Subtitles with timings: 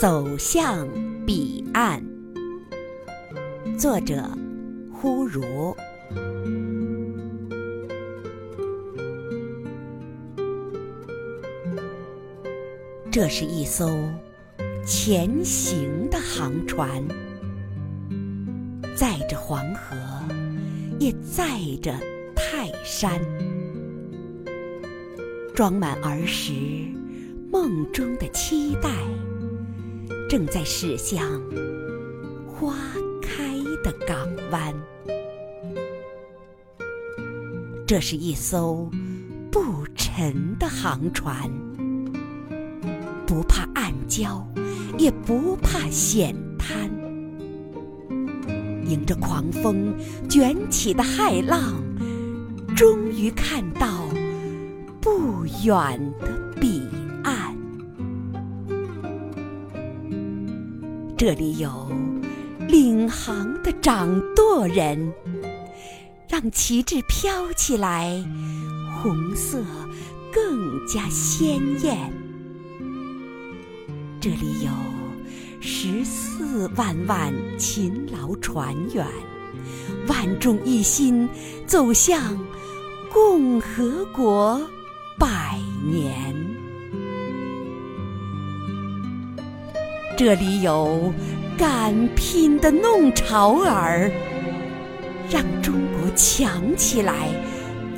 [0.00, 0.88] 走向
[1.26, 2.02] 彼岸。
[3.78, 4.26] 作者：
[4.90, 5.76] 忽如。
[13.10, 13.90] 这是一艘
[14.86, 17.06] 前行的航船，
[18.96, 19.94] 载着黄河，
[20.98, 21.94] 也载着
[22.34, 23.20] 泰山，
[25.54, 26.54] 装满儿时
[27.52, 28.88] 梦中的期待，
[30.30, 31.42] 正在驶向
[32.46, 32.72] 花
[33.20, 34.16] 开的港
[34.52, 34.72] 湾。
[37.84, 38.88] 这是一艘
[39.50, 41.50] 不沉的航船。
[43.26, 44.44] 不怕暗礁，
[44.96, 46.88] 也不怕险滩，
[48.86, 49.92] 迎着狂风
[50.28, 51.74] 卷起的骇浪，
[52.76, 54.04] 终于看到
[55.00, 56.49] 不远的
[61.20, 61.70] 这里有
[62.66, 65.12] 领航的掌舵人，
[66.26, 68.24] 让旗帜飘起来，
[68.96, 69.62] 红色
[70.32, 72.10] 更加鲜艳。
[74.18, 74.70] 这里有
[75.60, 79.06] 十四万万勤劳船员，
[80.08, 81.28] 万众一心
[81.66, 82.34] 走向
[83.12, 84.58] 共和国
[85.18, 86.34] 百年。
[90.22, 91.10] 这里有
[91.56, 94.10] 敢拼的弄潮儿，
[95.30, 97.30] 让中国强起来，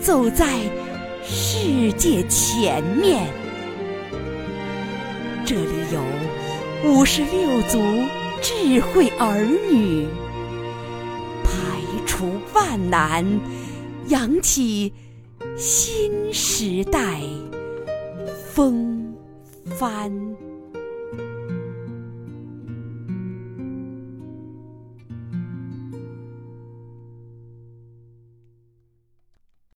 [0.00, 0.46] 走在
[1.24, 3.26] 世界前面。
[5.44, 7.80] 这里有五十六族
[8.40, 10.06] 智慧儿女，
[11.42, 11.50] 排
[12.06, 13.26] 除万难，
[14.06, 14.92] 扬起
[15.56, 17.18] 新时代
[18.46, 19.12] 风
[19.64, 20.12] 帆。